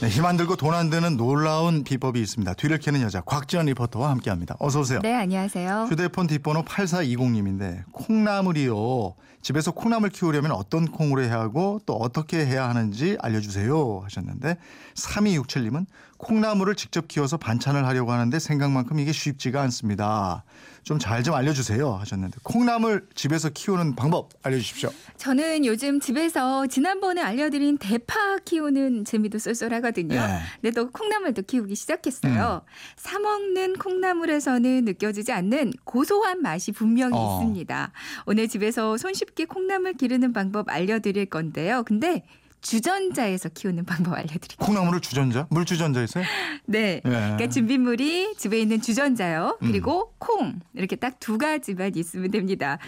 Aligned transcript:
네, 0.00 0.08
힘안 0.08 0.36
들고 0.36 0.56
돈 0.56 0.74
안 0.74 0.90
드는 0.90 1.16
놀라운 1.16 1.82
비법이 1.82 2.20
있습니다. 2.20 2.52
뒤를 2.54 2.78
캐는 2.78 3.00
여자 3.00 3.22
곽지연 3.22 3.64
리포터와 3.66 4.10
함께합니다. 4.10 4.54
어서 4.58 4.80
오세요. 4.80 5.00
네, 5.02 5.14
안녕하세요. 5.14 5.86
휴대폰 5.88 6.26
뒷번호 6.26 6.64
8420님인데 6.64 7.84
콩나물이요. 7.92 9.14
집에서 9.40 9.70
콩나물 9.70 10.10
키우려면 10.10 10.50
어떤 10.50 10.86
콩으로 10.86 11.22
해야 11.22 11.38
하고 11.38 11.80
또 11.86 11.94
어떻게 11.94 12.44
해야 12.44 12.68
하는지 12.68 13.16
알려주세요 13.20 14.00
하셨는데 14.02 14.56
3267님은 14.94 15.86
콩나물을 16.18 16.74
직접 16.74 17.06
키워서 17.06 17.36
반찬을 17.36 17.86
하려고 17.86 18.10
하는데 18.10 18.36
생각만큼 18.38 18.98
이게 18.98 19.12
쉽지가 19.12 19.62
않습니다. 19.62 20.44
좀 20.82 20.98
잘좀 20.98 21.24
좀 21.24 21.34
알려주세요 21.34 21.92
하셨는데 21.94 22.38
콩나물 22.42 23.08
집에서 23.14 23.48
키우는 23.50 23.94
방법 23.96 24.30
알려주십시오. 24.42 24.90
저는 25.16 25.64
요즘 25.64 26.00
집에서 26.00 26.66
지난번에 26.66 27.20
알려드린 27.22 27.78
대파 27.78 28.38
키우는 28.44 29.04
재미도 29.04 29.38
쏠쏠하 29.38 29.80
거든요. 29.86 30.20
네. 30.20 30.38
근데 30.60 30.74
또 30.74 30.90
콩나물도 30.90 31.42
키우기 31.42 31.74
시작했어요. 31.74 32.62
음. 32.64 32.70
사 32.96 33.18
먹는 33.18 33.74
콩나물에서는 33.74 34.84
느껴지지 34.84 35.32
않는 35.32 35.72
고소한 35.84 36.42
맛이 36.42 36.72
분명히 36.72 37.16
어. 37.16 37.40
있습니다. 37.40 37.92
오늘 38.26 38.48
집에서 38.48 38.96
손쉽게 38.96 39.44
콩나물 39.46 39.94
기르는 39.94 40.32
방법 40.32 40.68
알려드릴 40.68 41.26
건데요. 41.26 41.84
근데 41.84 42.24
주전자에서 42.60 43.50
키우는 43.50 43.84
방법 43.84 44.14
알려드릴게요. 44.14 44.56
콩나물을 44.58 45.00
주전자? 45.00 45.46
물 45.50 45.64
주전자에서요? 45.64 46.24
네. 46.66 46.96
예. 46.96 47.00
그러니까 47.08 47.48
준비물이 47.48 48.34
집에 48.36 48.58
있는 48.60 48.80
주전자요. 48.80 49.58
음. 49.62 49.68
그리고 49.68 50.12
콩 50.18 50.60
이렇게 50.74 50.96
딱 50.96 51.16
두 51.20 51.38
가지만 51.38 51.92
있으면 51.96 52.30
됩니다. 52.30 52.78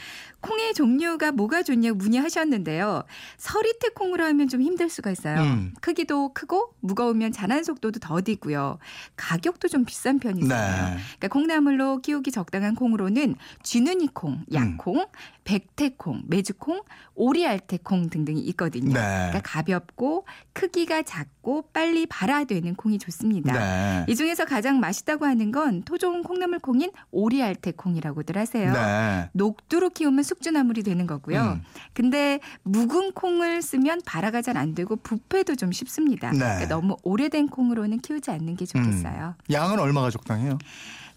콩의 0.41 0.75
종류가 0.75 1.33
뭐가 1.33 1.65
좋냐고 1.65 1.97
문의하셨는데요. 1.97 3.03
서리태 3.37 3.89
콩으로 3.91 4.23
하면 4.27 4.47
좀 4.49 4.63
힘들 4.63 4.89
수가 4.89 5.11
있어요. 5.11 5.41
음. 5.41 5.75
크기도 5.81 6.33
크고 6.33 6.75
무거우면 6.81 7.33
자란 7.33 7.65
속도도 7.65 7.99
더디고요. 7.99 8.79
가격도 9.17 9.67
좀 9.69 9.85
비싼 9.85 10.21
편이 10.21 10.41
있어요. 10.43 10.73
네. 10.73 10.99
그러니까 11.19 11.29
콩나물로 11.29 12.01
키우기 12.03 12.31
적당한 12.31 12.77
콩으로는 12.77 13.35
쥐눈이 13.65 14.09
콩, 14.15 14.45
약콩, 14.53 15.07
백태콩, 15.43 16.23
메주콩, 16.29 16.83
오리알태콩 17.15 18.11
등등이 18.11 18.41
있거든요. 18.51 18.93
네. 18.93 19.01
그러니까 19.01 19.41
가볍고 19.73 20.27
크기가 20.53 21.03
작고 21.03 21.69
빨리 21.73 22.07
발화되는 22.07 22.75
콩이 22.75 22.99
좋습니다. 22.99 23.53
네. 23.53 24.05
이 24.09 24.17
중에서 24.17 24.45
가장 24.45 24.81
맛있다고 24.81 25.25
하는 25.27 25.53
건 25.53 25.83
토종 25.83 26.23
콩나물 26.23 26.59
콩인 26.59 26.91
오리알태콩이라고들 27.11 28.37
하세요. 28.37 28.73
네. 28.73 29.31
녹두로 29.33 29.91
키우면 29.91 30.25
숙주나물이 30.25 30.83
되는 30.83 31.07
거고요. 31.07 31.41
음. 31.41 31.63
근데 31.93 32.41
묵은 32.65 33.13
콩을 33.13 33.63
쓰면 33.63 34.03
발화가 34.05 34.43
잘 34.43 34.59
안 34.59 34.75
되고 34.75 34.97
부패도 34.97 35.55
좀 35.55 35.71
쉽습니다. 35.71 36.33
네. 36.33 36.39
그러니까 36.39 36.67
너무 36.67 36.97
오래된 37.05 37.47
콩으로는 37.49 38.01
키우지 38.01 38.33
않는 38.33 38.57
게 38.57 38.67
좋겠어요. 38.67 39.35
음. 39.39 39.53
양은 39.53 39.79
얼마가 39.79 40.11
적당해요? 40.11 40.59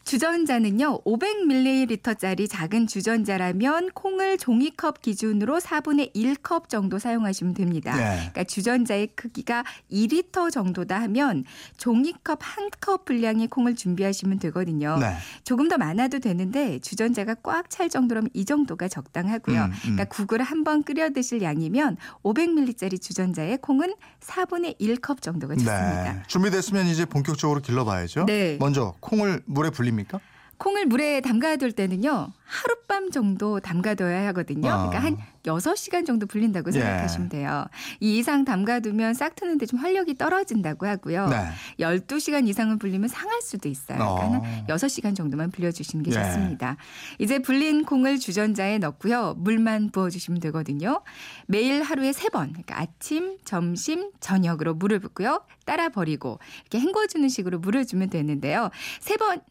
주전자는요, 0.03 1.01
500ml짜리 1.03 2.49
작은 2.49 2.87
주전자라면 2.87 3.91
콩을 3.93 4.37
종이컵 4.37 5.01
기준으로 5.01 5.59
4분의 5.59 6.13
1컵 6.13 6.69
정도 6.69 6.99
사용하시면 6.99 7.53
됩니다. 7.53 7.95
네. 7.95 8.15
그러니까 8.31 8.43
주전자의 8.43 9.07
크기가 9.15 9.63
2리터 9.91 10.51
정도다 10.51 10.99
하면 11.03 11.43
종이컵 11.77 12.39
한 12.41 12.69
컵 12.81 13.05
분량의 13.05 13.47
콩을 13.47 13.75
준비하시면 13.75 14.39
되거든요. 14.39 14.97
네. 14.99 15.13
조금 15.43 15.67
더 15.67 15.77
많아도 15.77 16.19
되는데 16.19 16.79
주전자가 16.79 17.35
꽉 17.43 17.69
찰 17.69 17.89
정도라면 17.89 18.29
이 18.33 18.43
정도가 18.43 18.87
적당하고요. 18.87 19.61
음, 19.61 19.71
음. 19.71 19.77
그러니까 19.81 20.05
국을 20.05 20.41
한번 20.41 20.83
끓여 20.83 21.09
드실 21.11 21.41
양이면 21.41 21.97
500ml짜리 22.23 22.99
주전자에 23.01 23.57
콩은 23.57 23.93
4분의 24.19 24.79
1컵 24.79 25.21
정도가 25.21 25.53
좋습니다. 25.55 26.13
네. 26.13 26.23
준비됐으면 26.27 26.87
이제 26.87 27.05
본격적으로 27.05 27.61
길러봐야죠. 27.61 28.25
네. 28.25 28.57
먼저 28.59 28.95
콩을 28.99 29.43
물에 29.45 29.69
불 29.69 29.90
립니까? 29.91 30.19
콩을 30.61 30.85
물에 30.85 31.21
담가둘 31.21 31.71
때는요. 31.71 32.31
하룻밤 32.45 33.09
정도 33.09 33.59
담가둬야 33.59 34.27
하거든요. 34.27 34.69
아. 34.69 34.89
그러니까 34.89 34.99
한 34.99 35.17
6시간 35.43 36.05
정도 36.05 36.27
불린다고 36.27 36.69
예. 36.69 36.73
생각하시면 36.73 37.29
돼요. 37.29 37.65
이 37.99 38.19
이상 38.19 38.45
담가두면 38.45 39.15
싹 39.15 39.35
트는데 39.35 39.65
좀 39.65 39.79
활력이 39.79 40.19
떨어진다고 40.19 40.85
하고요. 40.85 41.29
네. 41.29 41.47
12시간 41.79 42.47
이상은 42.47 42.77
불리면 42.77 43.09
상할 43.09 43.41
수도 43.41 43.69
있어요. 43.69 43.97
그러니까 43.97 44.13
어. 44.13 44.41
한 44.43 44.67
6시간 44.67 45.15
정도만 45.15 45.49
불려주시는 45.49 46.03
게 46.03 46.11
예. 46.11 46.13
좋습니다. 46.13 46.77
이제 47.17 47.39
불린 47.39 47.83
콩을 47.83 48.19
주전자에 48.19 48.77
넣고요. 48.77 49.33
물만 49.39 49.89
부어주시면 49.89 50.41
되거든요. 50.41 51.01
매일 51.47 51.81
하루에 51.81 52.11
3번, 52.11 52.49
그러니까 52.49 52.79
아침, 52.79 53.39
점심, 53.45 54.11
저녁으로 54.19 54.75
물을 54.75 54.99
붓고요. 54.99 55.43
따라 55.65 55.89
버리고 55.89 56.37
이렇게 56.69 56.79
헹궈주는 56.85 57.27
식으로 57.29 57.57
물을 57.57 57.83
주면 57.87 58.11
되는데요. 58.11 58.69
3번 58.99 59.41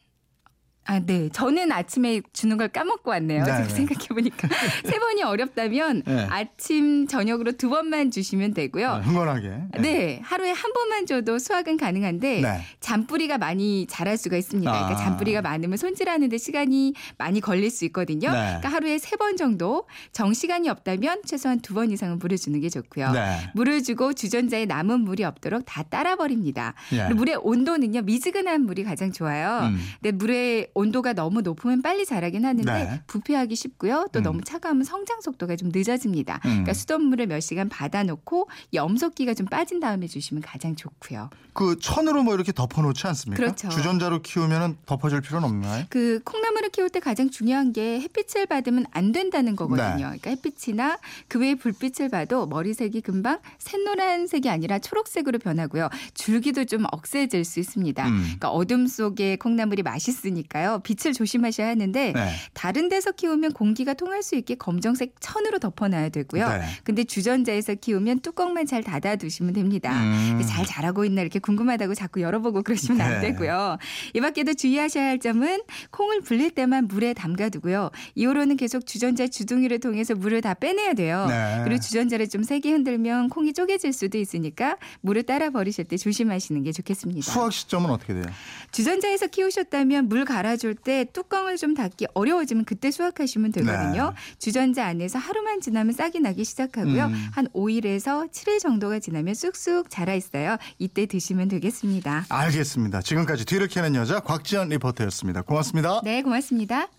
아, 0.91 0.99
네. 0.99 1.29
저는 1.33 1.71
아침에 1.71 2.21
주는 2.33 2.57
걸 2.57 2.67
까먹고 2.67 3.11
왔네요. 3.11 3.45
네, 3.45 3.53
지금 3.53 3.63
네. 3.69 3.75
생각해 3.75 4.09
보니까. 4.09 4.49
세 4.85 4.99
번이 4.99 5.23
어렵다면 5.23 6.03
네. 6.05 6.27
아침, 6.29 7.07
저녁으로 7.07 7.53
두 7.53 7.69
번만 7.71 8.11
주시면 8.11 8.55
되고요. 8.55 8.97
네, 8.99 9.05
흥건하게. 9.05 9.53
네. 9.81 10.21
하루에 10.25 10.51
한 10.51 10.73
번만 10.73 11.07
줘도 11.07 11.39
수확은 11.39 11.77
가능한데 11.77 12.41
네. 12.41 12.61
잔뿌리가 12.81 13.39
많이 13.39 13.87
자랄 13.89 14.17
수가 14.17 14.37
있습니다. 14.37 14.69
아. 14.69 14.75
그러니까 14.87 14.97
잔뿌리가 15.05 15.43
많으면 15.43 15.77
손질하는데 15.79 16.37
시간이 16.39 16.95
많이 17.19 17.41
걸릴 17.41 17.71
수 17.71 17.85
있거든요. 17.85 18.33
네. 18.33 18.37
그러니까 18.39 18.69
하루에 18.71 18.99
세 18.99 19.17
번 19.21 19.37
정도 19.37 19.85
정 20.13 20.33
시간이 20.35 20.69
없다면 20.71 21.23
최소한 21.27 21.61
두 21.61 21.75
번 21.75 21.93
이상은 21.93 22.19
물을 22.19 22.37
주는 22.37 22.59
게 22.61 22.69
좋고요. 22.69 23.13
네. 23.13 23.37
물을 23.55 23.81
주고 23.85 24.13
주전자에 24.13 24.65
남은 24.67 25.01
물이 25.03 25.23
없도록 25.23 25.63
다 25.67 25.83
따라 25.85 26.17
버립니다. 26.17 26.75
예. 26.93 27.09
물의 27.15 27.37
온도는요 27.43 28.01
미지근한 28.03 28.63
물이 28.67 28.83
가장 28.83 29.13
좋아요. 29.13 29.69
음. 29.69 29.79
근데 30.03 30.11
물의 30.17 30.69
온도가 30.81 31.13
너무 31.13 31.43
높으면 31.43 31.83
빨리 31.83 32.07
자라긴 32.07 32.45
하는데 32.45 32.73
네. 32.73 33.03
부패하기 33.07 33.55
쉽고요. 33.55 34.09
또 34.13 34.21
음. 34.21 34.23
너무 34.23 34.41
차가우면 34.43 34.85
성장 34.85 35.21
속도가 35.21 35.57
좀 35.57 35.71
늦어집니다. 35.73 36.37
음. 36.37 36.41
그러니까 36.51 36.73
수돗물을 36.73 37.27
몇 37.27 37.41
시간 37.41 37.69
받아놓고 37.69 38.49
염소기가 38.73 39.35
좀 39.35 39.47
빠진 39.47 39.81
다음에 39.81 40.07
주시면 40.07 40.43
가장 40.43 40.75
좋고요. 40.77 41.31
그 41.53 41.77
천으로 41.79 42.23
뭐 42.23 42.35
이렇게 42.35 42.53
덮어놓지 42.53 43.07
않습니까? 43.09 43.43
그렇죠. 43.43 43.69
주전자로 43.69 44.23
키우면 44.23 44.79
덮어줄 44.87 45.21
필요는 45.21 45.49
없나요? 45.49 45.85
그 45.91 46.21
콩나물을 46.25 46.71
키울 46.71 46.89
때 46.89 47.01
가장 47.01 47.29
중요한 47.29 47.73
게 47.73 48.01
햇빛을 48.01 48.47
받으면 48.47 48.87
안 48.93 49.13
된다는 49.13 49.57
거거든요. 49.57 50.11
네. 50.11 50.19
그러니까 50.19 50.31
햇빛이나 50.31 50.99
그 51.29 51.39
외에 51.41 51.55
불빛을 51.55 52.09
봐도 52.09 52.47
머리색이 52.47 53.01
금방 53.03 53.41
샛노란색이 53.59 54.49
아니라 54.49 54.79
초록색으로 54.79 55.39
변하고요. 55.39 55.89
줄기도 56.15 56.65
좀 56.65 56.85
억세질 56.93 57.45
수 57.45 57.61
있습니다. 57.61 58.07
음. 58.09 58.21
그러니까 58.23 58.51
어둠 58.51 58.87
속에 58.87 59.37
콩나물이 59.37 59.83
맛있으니까 59.83 60.60
요. 60.65 60.81
빛을 60.83 61.13
조심하셔야 61.15 61.69
하는데 61.69 62.13
네. 62.13 62.33
다른 62.55 62.89
데서 62.89 63.13
키우면 63.13 63.53
공기가 63.53 63.95
통할 63.95 64.23
수 64.23 64.35
있게 64.37 64.55
검정색 64.55 65.15
천으로 65.21 65.59
덮어놔야 65.59 66.11
되고요. 66.11 66.49
네. 66.49 66.63
근데 66.85 67.05
주전자에서 67.05 67.75
키우면 67.75 68.21
뚜껑만 68.21 68.67
잘 68.67 68.83
닫아두시면 68.83 69.53
됩니다. 69.53 69.93
음. 70.03 70.41
잘 70.49 70.65
자라고 70.65 71.05
있나 71.05 71.23
이렇게 71.23 71.39
궁금하다고 71.39 71.95
자꾸 71.95 72.21
열어보고 72.21 72.63
그러시면 72.63 73.01
안 73.01 73.21
네. 73.21 73.33
되고요. 73.33 73.79
이 74.15 74.21
밖에도 74.21 74.55
주의하셔야 74.55 75.05
할 75.05 75.19
점은 75.19 75.61
콩을 75.91 76.21
불릴 76.21 76.51
때만 76.51 76.89
물에 76.89 77.15
담가두고요. 77.15 77.91
이후로는 78.15 78.57
계속 78.57 78.87
주전자 78.87 79.27
주둥이를 79.27 79.81
통해서 79.81 80.15
물을 80.15 80.41
다 80.41 80.55
빼내야 80.55 80.95
돼요. 80.95 81.27
네. 81.29 81.61
그리고 81.65 81.81
주전자를 81.81 82.29
좀 82.29 82.43
세게 82.43 82.71
흔들면 82.73 83.29
콩이 83.29 83.53
쪼개질 83.53 83.93
수도 83.93 84.19
있으니까 84.19 84.77
물을 85.01 85.23
따라 85.23 85.51
버리실 85.51 85.85
때 85.85 85.97
조심하시는 85.97 86.63
게 86.63 86.73
좋겠습니다. 86.73 87.31
수확 87.31 87.53
시점은 87.53 87.91
어떻게 87.91 88.15
돼요? 88.15 88.25
주전자에서 88.73 89.27
키우셨다면 89.29 90.09
물 90.09 90.25
갈아 90.25 90.50
줄 90.57 90.75
때 90.75 91.05
뚜껑을 91.13 91.57
좀 91.57 91.75
닫기 91.75 92.07
어려워지면 92.15 92.65
그때 92.65 92.91
수확하시면 92.91 93.53
되거든요. 93.53 94.15
주전자 94.39 94.87
안에서 94.87 95.19
하루만 95.19 95.61
지나면 95.61 95.93
싹이 95.93 96.21
나기 96.21 96.45
시작하고요. 96.45 97.09
네. 97.09 97.13
음. 97.13 97.29
한 97.33 97.49
5일에서 97.49 98.31
7일 98.31 98.61
정도가 98.61 98.99
지나면 98.99 99.35
쑥쑥 99.35 99.91
자라 99.91 100.15
있어요. 100.15 100.57
이때 100.79 101.07
드시면 101.07 101.49
되겠습니다. 101.49 102.27
알겠습니다. 102.29 103.03
지금까지 103.03 103.45
뒤를 103.45 103.69
캐는 103.69 103.95
여자 103.95 104.21
곽지연 104.21 104.69
리포터였습니다. 104.71 105.43
고맙습니다. 105.43 106.01
네, 106.05 106.23
고맙습니다. 106.23 106.87